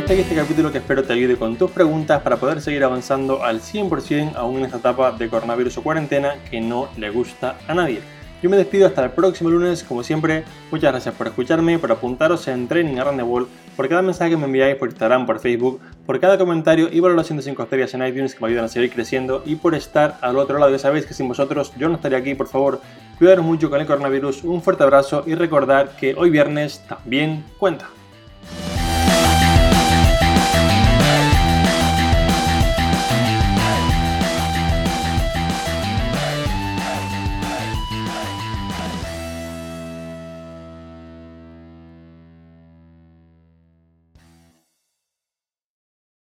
Hasta 0.00 0.14
aquí 0.14 0.22
este 0.22 0.34
capítulo 0.34 0.72
que 0.72 0.78
espero 0.78 1.02
te 1.02 1.12
ayude 1.12 1.36
con 1.36 1.56
tus 1.56 1.70
preguntas 1.70 2.22
para 2.22 2.38
poder 2.38 2.62
seguir 2.62 2.82
avanzando 2.84 3.44
al 3.44 3.60
100% 3.60 4.34
aún 4.34 4.56
en 4.56 4.64
esta 4.64 4.78
etapa 4.78 5.12
de 5.12 5.28
coronavirus 5.28 5.76
o 5.76 5.82
cuarentena 5.82 6.36
que 6.50 6.58
no 6.58 6.88
le 6.96 7.10
gusta 7.10 7.58
a 7.68 7.74
nadie. 7.74 8.00
Yo 8.42 8.48
me 8.48 8.56
despido 8.56 8.86
hasta 8.86 9.04
el 9.04 9.10
próximo 9.10 9.50
lunes, 9.50 9.84
como 9.84 10.02
siempre, 10.02 10.44
muchas 10.70 10.92
gracias 10.92 11.14
por 11.14 11.26
escucharme, 11.26 11.78
por 11.78 11.92
apuntaros 11.92 12.48
en 12.48 12.66
Training 12.66 12.96
Around 12.96 13.20
the 13.20 13.46
por 13.76 13.88
cada 13.90 14.00
mensaje 14.00 14.30
que 14.30 14.36
me 14.38 14.46
enviáis 14.46 14.76
por 14.76 14.88
Instagram, 14.88 15.26
por 15.26 15.38
Facebook, 15.38 15.80
por 16.06 16.18
cada 16.18 16.38
comentario 16.38 16.88
y 16.90 16.98
valoración 17.00 17.36
de 17.36 17.42
5 17.42 17.62
estrellas 17.62 17.92
en 17.92 18.06
iTunes 18.06 18.34
que 18.34 18.40
me 18.40 18.48
ayudan 18.48 18.64
a 18.64 18.68
seguir 18.68 18.90
creciendo 18.90 19.42
y 19.44 19.56
por 19.56 19.74
estar 19.74 20.16
al 20.22 20.38
otro 20.38 20.58
lado. 20.58 20.72
Ya 20.72 20.78
sabéis 20.78 21.04
que 21.04 21.12
sin 21.12 21.28
vosotros 21.28 21.74
yo 21.76 21.90
no 21.90 21.96
estaría 21.96 22.16
aquí, 22.16 22.34
por 22.34 22.48
favor, 22.48 22.80
cuidaros 23.18 23.44
mucho 23.44 23.68
con 23.68 23.82
el 23.82 23.86
coronavirus, 23.86 24.44
un 24.44 24.62
fuerte 24.62 24.82
abrazo 24.82 25.24
y 25.26 25.34
recordar 25.34 25.90
que 25.96 26.14
hoy 26.16 26.30
viernes 26.30 26.82
también 26.88 27.44
cuenta. 27.58 27.90